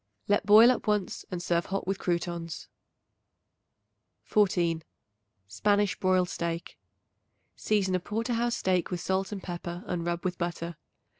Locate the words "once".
0.87-1.25